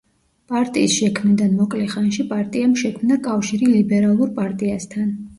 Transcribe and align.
პარტიის 0.51 0.93
შექმნიდან 0.99 1.51
მოკლე 1.57 1.83
ხანში, 1.91 2.25
პარტიამ 2.31 2.73
შექმნა 2.83 3.17
კავშირი 3.27 3.69
ლიბერალურ 3.75 4.33
პარტიასთან. 4.41 5.13